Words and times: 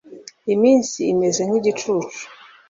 iminsi 0.53 0.99
imeze 1.13 1.41
nk 1.47 1.53
igicucu 1.59 2.21